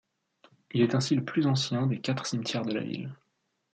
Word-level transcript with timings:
Il 0.71 0.81
est 0.81 0.95
ainsi 0.95 1.13
le 1.15 1.23
plus 1.23 1.45
anciens 1.45 1.85
des 1.85 2.01
quatre 2.01 2.25
cimetières 2.25 2.65
de 2.65 2.73
la 2.73 2.81
ville. 2.81 3.13